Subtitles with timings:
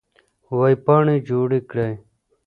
[0.59, 1.93] وېبپاڼې جوړې کړئ.